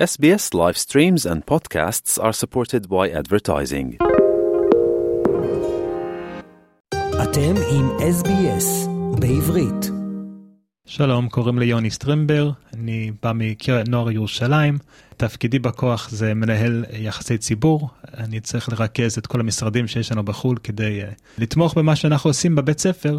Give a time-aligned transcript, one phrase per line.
[0.00, 3.96] SBS live streams and podcasts are supported by advertising.
[7.22, 8.88] אתם עם SBS
[9.20, 9.90] בעברית.
[10.86, 14.78] שלום, קוראים לי יוני סטרימבר, אני בא מקריית נוער ירושלים.
[15.16, 20.56] תפקידי בכוח זה מנהל יחסי ציבור, אני צריך לרכז את כל המשרדים שיש לנו בחו"ל
[20.62, 23.18] כדי uh, לתמוך במה שאנחנו עושים בבית ספר,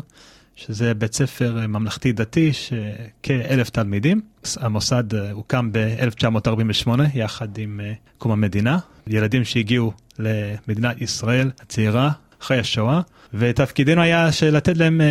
[0.56, 4.22] שזה בית ספר uh, ממלכתי דתי, שכאלף תלמידים.
[4.58, 8.80] המוסד uh, הוקם ב-1948 יחד עם uh, קום המדינה.
[9.08, 12.12] ילדים שהגיעו למדינת ישראל הצעירה
[12.42, 13.02] אחרי השואה,
[13.34, 15.02] ותפקידנו היה לתת להם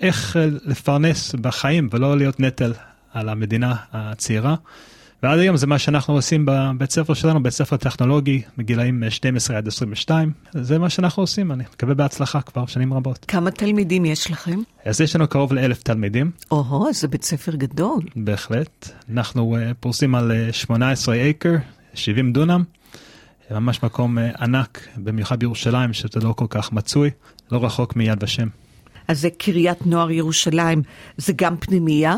[0.00, 2.72] איך לפרנס בחיים ולא להיות נטל
[3.12, 4.54] על המדינה הצעירה.
[5.22, 9.68] ועד היום זה מה שאנחנו עושים בבית ספר שלנו, בית ספר טכנולוגי, מגילאים 12 עד
[9.68, 10.32] 22.
[10.52, 13.24] זה מה שאנחנו עושים, אני מקווה בהצלחה כבר שנים רבות.
[13.28, 14.58] כמה תלמידים יש לכם?
[14.84, 16.30] אז יש לנו קרוב לאלף תלמידים.
[16.50, 18.00] או-הו, זה בית ספר גדול.
[18.16, 18.88] בהחלט.
[19.12, 21.54] אנחנו uh, פורסים על uh, 18 אקר,
[21.94, 22.64] 70 דונם.
[23.50, 27.10] ממש מקום uh, ענק, במיוחד בירושלים, שזה לא כל כך מצוי,
[27.52, 28.48] לא רחוק מיד ושם.
[29.08, 30.82] אז זה קריית נוער ירושלים,
[31.16, 32.16] זה גם פנימייה?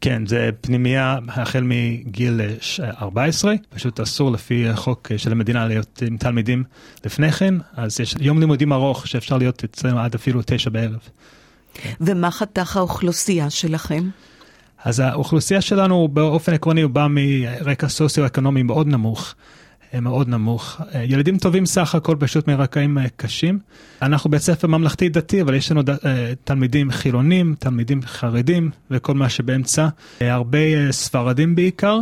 [0.00, 2.40] כן, זה פנימייה החל מגיל
[2.80, 6.64] 14, פשוט אסור לפי החוק של המדינה להיות עם תלמידים
[7.04, 11.08] לפני כן, אז יש יום לימודים ארוך שאפשר להיות אצלנו עד אפילו תשע בערב.
[12.00, 14.08] ומה חתך האוכלוסייה שלכם?
[14.84, 19.34] אז האוכלוסייה שלנו באופן עקרוני הוא בא מרקע סוציו-אקונומי מאוד נמוך.
[20.00, 20.80] מאוד נמוך.
[21.04, 23.58] ילדים טובים סך הכל פשוט מרקעים קשים.
[24.02, 25.82] אנחנו בית ספר ממלכתי דתי, אבל יש לנו
[26.44, 29.88] תלמידים חילונים, תלמידים חרדים וכל מה שבאמצע.
[30.20, 30.58] הרבה
[30.90, 31.98] ספרדים בעיקר,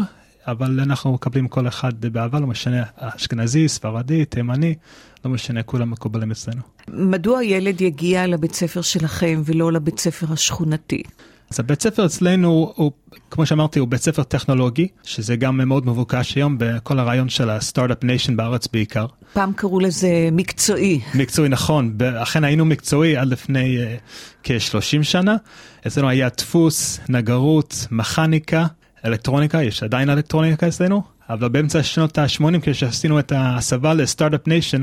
[0.46, 4.74] אבל אנחנו מקבלים כל אחד באהבה, לא משנה אשכנזי, ספרדי, תימני,
[5.24, 6.60] לא משנה, כולם מקובלים אצלנו.
[6.88, 11.02] מדוע ילד יגיע לבית ספר שלכם ולא לבית ספר השכונתי?
[11.52, 12.92] אז הבית ספר אצלנו הוא,
[13.30, 17.56] כמו שאמרתי, הוא בית ספר טכנולוגי, שזה גם מאוד מבוקש היום בכל הרעיון של ה
[17.56, 19.06] start-up nation בארץ בעיקר.
[19.32, 21.00] פעם קראו לזה מקצועי.
[21.14, 21.96] מקצועי, נכון.
[22.22, 23.82] אכן היינו מקצועי עד לפני uh,
[24.42, 25.36] כ-30 שנה.
[25.86, 28.66] אצלנו היה דפוס, נגרות, מכניקה,
[29.04, 34.82] אלקטרוניקה, יש עדיין אלקטרוניקה אצלנו, אבל באמצע שנות ה-80, כשעשינו את ההסבה לסטארט-אפ ניישן,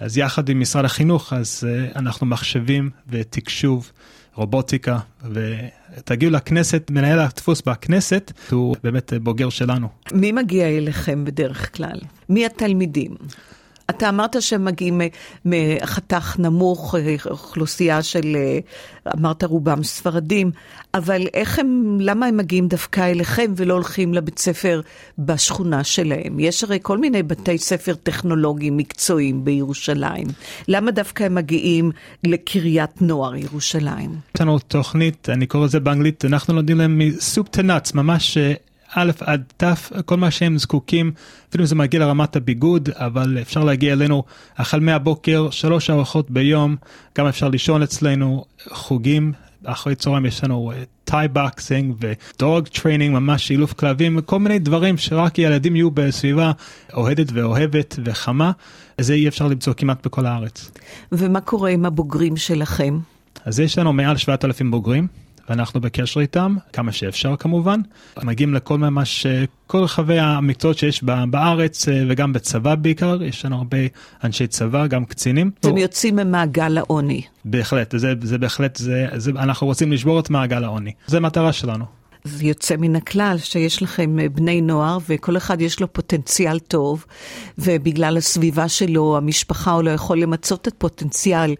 [0.00, 3.90] אז יחד עם משרד החינוך, אז uh, אנחנו מחשבים ותקשוב.
[4.34, 4.98] רובוטיקה,
[5.32, 9.88] ותגיעו לכנסת, מנהל הדפוס בכנסת, הוא באמת בוגר שלנו.
[10.12, 12.00] מי מגיע אליכם בדרך כלל?
[12.28, 13.16] מי התלמידים?
[13.90, 15.00] אתה אמרת שהם מגיעים
[15.44, 16.94] מחתך נמוך,
[17.30, 18.36] אוכלוסייה של,
[19.16, 20.50] אמרת רובם ספרדים,
[20.94, 24.80] אבל איך הם, למה הם מגיעים דווקא אליכם ולא הולכים לבית ספר
[25.18, 26.40] בשכונה שלהם?
[26.40, 30.26] יש הרי כל מיני בתי ספר טכנולוגיים מקצועיים בירושלים.
[30.68, 31.90] למה דווקא הם מגיעים
[32.24, 34.10] לקריית נוער ירושלים?
[34.34, 38.38] יש לנו תוכנית, אני קורא לזה באנגלית, אנחנו לומדים להם מסופ טנאץ, ממש
[38.94, 39.64] א' עד ת',
[40.04, 41.12] כל מה שהם זקוקים,
[41.48, 44.24] אפילו אם זה מגיע לרמת הביגוד, אבל אפשר להגיע אלינו
[44.56, 46.76] החל מהבוקר, שלוש ארוחות ביום,
[47.18, 49.32] גם אפשר לישון אצלנו, חוגים,
[49.64, 50.72] אחרי צהריים יש לנו
[51.04, 56.52] tea boxing ו dog training, ממש אילוף כלבים, וכל מיני דברים שרק ילדים יהיו בסביבה
[56.94, 58.50] אוהדת ואוהבת וחמה,
[59.00, 60.70] זה אי אפשר למצוא כמעט בכל הארץ.
[61.12, 62.98] ומה קורה עם הבוגרים שלכם?
[63.44, 65.23] אז יש לנו מעל 7,000 בוגרים.
[65.48, 67.80] ואנחנו בקשר איתם, כמה שאפשר כמובן.
[68.22, 69.26] מגיעים לכל ממש,
[69.66, 73.78] כל רחבי המקצועות שיש בארץ וגם בצבא בעיקר, יש לנו הרבה
[74.24, 75.50] אנשי צבא, גם קצינים.
[75.60, 77.22] אתם יוצאים ממעגל העוני.
[77.44, 81.84] בהחלט, זה, זה בהחלט, זה, זה, אנחנו רוצים לשבור את מעגל העוני, זה מטרה שלנו.
[82.24, 87.04] זה יוצא מן הכלל שיש לכם בני נוער וכל אחד יש לו פוטנציאל טוב
[87.58, 91.54] ובגלל הסביבה שלו, המשפחה, הוא לא יכול למצות את פוטנציאל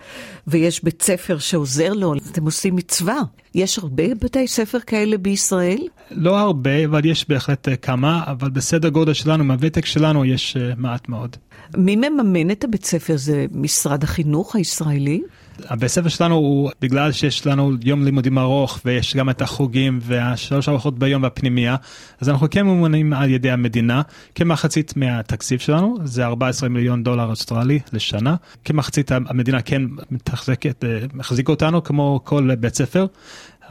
[0.47, 3.21] ויש בית ספר שעוזר לו, אתם עושים מצווה.
[3.55, 5.89] יש הרבה בתי ספר כאלה בישראל?
[6.11, 11.37] לא הרבה, אבל יש בהחלט כמה, אבל בסדר גודל שלנו, מהוותק שלנו, יש מעט מאוד.
[11.77, 13.17] מי מממן את הבית ספר?
[13.17, 15.23] זה משרד החינוך הישראלי?
[15.69, 20.69] הבית ספר שלנו הוא בגלל שיש לנו יום לימודים ארוך ויש גם את החוגים והשלוש
[20.69, 21.77] ארוחות ביום והפנימייה
[22.21, 24.03] אז אנחנו כן ממונים על ידי המדינה.
[24.35, 28.37] כמחצית מהתקציב שלנו זה 14 מיליון דולר אוסטרלי לשנה.
[28.65, 30.85] כמחצית המדינה כן מתחזקת
[31.15, 33.07] מחזיק אותנו כמו כל בית ספר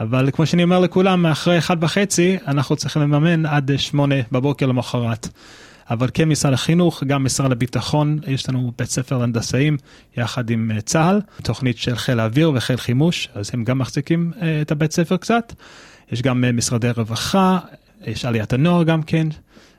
[0.00, 5.28] אבל כמו שאני אומר לכולם אחרי אחד וחצי אנחנו צריכים לממן עד שמונה בבוקר למחרת.
[5.90, 9.76] אבל כן משרד החינוך, גם משרד הביטחון, יש לנו בית ספר הנדסאים
[10.16, 14.32] יחד עם צה"ל, תוכנית של חיל האוויר וחיל חימוש, אז הם גם מחזיקים
[14.62, 15.52] את הבית ספר קצת.
[16.12, 17.58] יש גם משרדי רווחה,
[18.06, 19.28] יש עליית הנוער גם כן,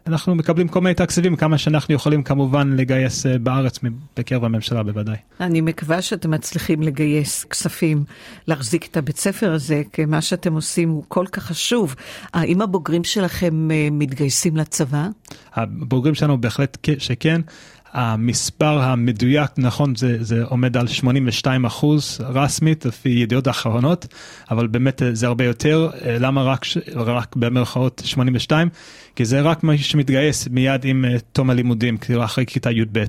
[0.07, 3.79] אנחנו מקבלים כל מיני תקציבים, כמה שאנחנו יכולים כמובן לגייס אה, בארץ
[4.17, 5.15] בקרב הממשלה בוודאי.
[5.39, 8.03] אני מקווה שאתם מצליחים לגייס כספים
[8.47, 11.95] להחזיק את הבית ספר הזה, כי מה שאתם עושים הוא כל כך חשוב.
[12.33, 15.07] האם הבוגרים שלכם אה, מתגייסים לצבא?
[15.53, 17.41] הבוגרים שלנו בהחלט שכן.
[17.95, 24.07] המספר המדויק, נכון, זה, זה עומד על 82 אחוז רסמית לפי ידיעות אחרונות,
[24.51, 25.89] אבל באמת אה, זה הרבה יותר.
[26.05, 26.65] אה, למה רק,
[26.95, 28.69] רק במרכאות 82?
[29.15, 33.05] כי זה רק מי שמתגייס מיד עם אה, תום הלימודים, כאילו אחרי כיתה י"ב.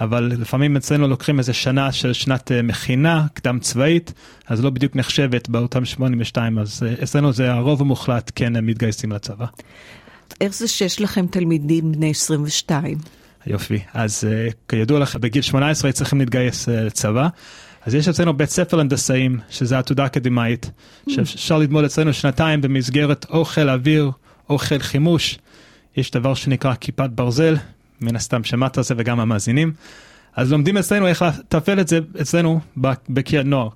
[0.00, 4.12] אבל לפעמים אצלנו לוקחים איזה שנה של שנת מכינה, קדם צבאית,
[4.46, 9.46] אז לא בדיוק נחשבת באותם 82, אז אצלנו זה הרוב המוחלט כן מתגייסים לצבא.
[10.40, 12.98] איך זה שיש לכם תלמידים בני 22?
[13.46, 13.78] יופי.
[13.94, 17.28] אז uh, כידוע לך, בגיל 18 צריכים להתגייס uh, לצבא.
[17.86, 20.70] אז יש אצלנו בית ספר הנדסאים, שזה עתודה אקדמאית,
[21.08, 21.12] mm.
[21.12, 24.10] שאפשר ללמוד אצלנו שנתיים במסגרת או חיל אוויר
[24.48, 25.38] או חיל חימוש.
[25.96, 27.56] יש דבר שנקרא כיפת ברזל,
[28.00, 29.72] מן הסתם שמעת על זה וגם המאזינים.
[30.36, 32.60] אז לומדים אצלנו איך לתפעל את זה אצלנו
[33.08, 33.68] בקריית נוער.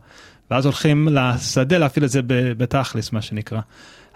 [0.50, 3.60] ואז הולכים לשדה להפעיל את זה בתכלס, מה שנקרא.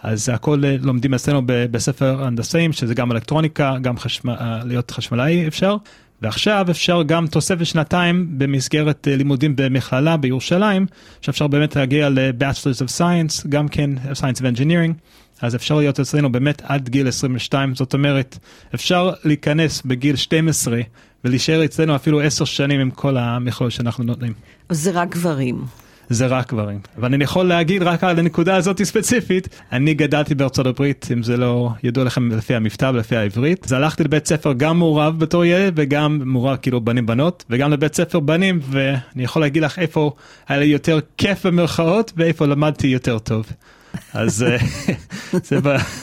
[0.02, 5.48] אז הכל אה, לומדים אצלנו בספר הנדסאים, שזה גם אלקטרוניקה, גם חשמל, אה, להיות חשמלאי
[5.48, 5.76] אפשר.
[6.22, 10.86] ועכשיו אפשר גם תוספת שנתיים במסגרת אה, לימודים במכללה בירושלים,
[11.20, 14.92] שאפשר באמת להגיע ל-Bachelors of Science, גם כן Science of Engineering,
[15.42, 18.38] אז אפשר להיות אצלנו באמת עד גיל 22, זאת אומרת,
[18.74, 20.80] אפשר להיכנס בגיל 12
[21.24, 24.32] ולהישאר אצלנו אפילו 10 שנים עם כל המכלול שאנחנו נותנים.
[24.70, 25.64] זה רק גברים.
[26.08, 26.78] זה רק גברים.
[26.98, 31.36] אבל אני יכול להגיד רק על הנקודה הזאת ספציפית, אני גדלתי בארצות הברית, אם זה
[31.36, 35.72] לא ידוע לכם לפי המבטא ולפי העברית, אז הלכתי לבית ספר גם מעורב בתור ילד
[35.76, 40.12] וגם מעורב כאילו בנים בנות, וגם לבית ספר בנים, ואני יכול להגיד לך איפה
[40.48, 43.46] היה לי יותר כיף במרכאות ואיפה למדתי יותר טוב.
[44.12, 44.56] אז אה,
[45.48, 45.58] זה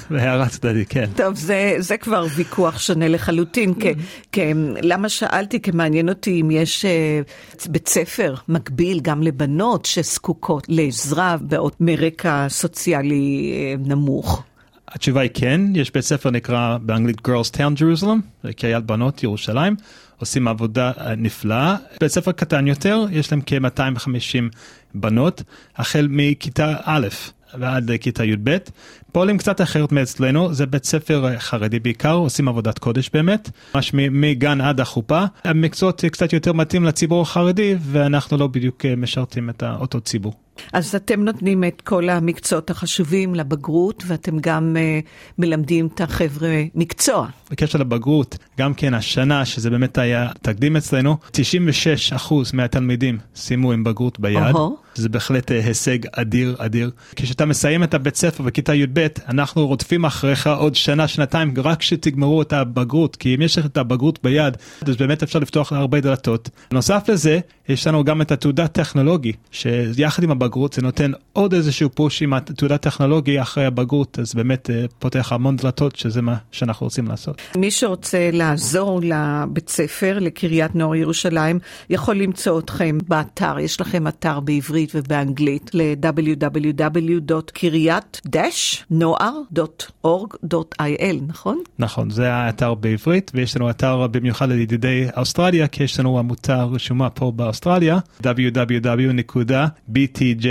[0.10, 1.10] בהערה צדדית, כן.
[1.16, 3.74] טוב, זה, זה כבר ויכוח שונה לחלוטין.
[3.74, 3.94] כי,
[4.32, 4.42] כי,
[4.82, 5.62] למה שאלתי?
[5.62, 11.38] כי מעניין אותי אם יש uh, בית ספר מקביל גם לבנות שזקוקות לעזרה
[11.80, 14.44] מרקע סוציאלי uh, נמוך.
[14.88, 19.76] התשובה היא כן, יש בית ספר נקרא באנגלית Girls Town Jerusalem, קריית בנות ירושלים,
[20.18, 21.76] עושים עבודה נפלאה.
[22.02, 24.58] בית ספר קטן יותר, יש להם כ-250
[24.94, 25.44] בנות,
[25.76, 27.08] החל מכיתה א'.
[27.54, 28.58] ועד לכיתה י"ב.
[29.12, 34.62] פועלים קצת אחרת מאצלנו, זה בית ספר חרדי בעיקר, עושים עבודת קודש באמת, ממש מגן
[34.62, 35.24] עד החופה.
[35.44, 40.34] המקצועות קצת יותר מתאים לציבור החרדי, ואנחנו לא בדיוק משרתים את אותו ציבור.
[40.74, 45.08] אז אתם נותנים את כל המקצועות החשובים לבגרות, ואתם גם uh,
[45.38, 47.28] מלמדים את החבר'ה מקצוע.
[47.52, 51.38] בקשר לבגרות, גם כן השנה, שזה באמת היה תקדים אצלנו, 96%
[52.54, 54.56] מהתלמידים סיימו עם בגרות ביד.
[54.56, 54.60] Uh-huh.
[54.96, 56.92] זה בהחלט אה, הישג אדיר אדיר.
[57.16, 58.99] כשאתה מסיים את הבית ספר בכיתה י"ב,
[59.30, 63.78] אנחנו רודפים אחריך עוד שנה, שנתיים, רק שתגמרו את הבגרות, כי אם יש לך את
[63.78, 64.58] הבגרות ביד,
[64.88, 66.50] אז באמת אפשר לפתוח הרבה דלתות.
[66.72, 71.90] נוסף לזה, יש לנו גם את התעודה טכנולוגי, שיחד עם הבגרות זה נותן עוד איזשהו
[71.90, 76.86] פוש עם התעודה טכנולוגי אחרי הבגרות, אז באמת אה, פותח המון דלתות, שזה מה שאנחנו
[76.86, 77.42] רוצים לעשות.
[77.58, 81.60] מי שרוצה לעזור לבית ספר, לקריית נוער ירושלים,
[81.90, 84.90] יכול למצוא אתכם באתר, יש לכם אתר בעברית.
[84.96, 85.72] ובאנגלית
[88.92, 91.62] ל-www.קריית-נוער.org.il, נכון?
[91.80, 97.10] נכון, זה האתר בעברית, ויש לנו אתר במיוחד לידידי אוסטרליה, כי יש לנו עמותה רשומה
[97.10, 100.48] פה באוסטרליה, www.btj.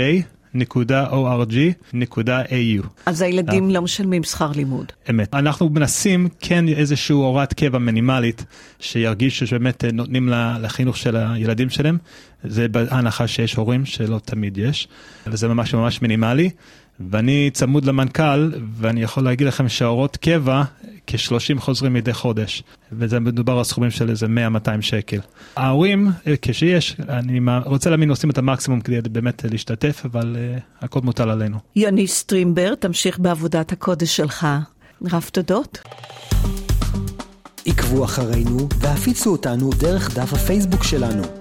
[0.55, 2.87] .org.au.
[3.05, 4.91] אז הילדים לא משלמים שכר לימוד.
[5.09, 5.33] אמת.
[5.33, 8.45] אנחנו מנסים כן איזושהי הוראת קבע מינימלית,
[8.79, 10.29] שירגישו שבאמת נותנים
[10.61, 11.97] לחינוך של הילדים שלהם.
[12.43, 14.87] זה בהנחה שיש הורים שלא תמיד יש,
[15.27, 16.49] וזה ממש ממש מינימלי.
[16.99, 20.63] ואני צמוד למנכ"ל, ואני יכול להגיד לכם שהאורות קבע,
[21.07, 25.19] כ-30 חוזרים מדי חודש, וזה מדובר על סכומים של איזה 100-200 שקל.
[25.55, 30.99] ההורים, אה, כשיש, אני רוצה להאמין, עושים את המקסימום כדי באמת להשתתף, אבל uh, הכל
[31.03, 31.57] מוטל עלינו.
[31.75, 34.47] יוני סטרימבר, תמשיך בעבודת הקודש שלך.
[35.11, 35.79] רב תודות.
[37.65, 41.38] עקבו אחרינו והפיצו אותנו דרך דף הפייסבוק שלנו.